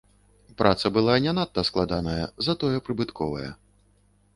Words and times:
Праца 0.61 0.91
была 0.95 1.17
не 1.27 1.35
надта 1.39 1.65
складаная, 1.71 2.19
затое 2.49 2.77
прыбытковая. 2.89 3.51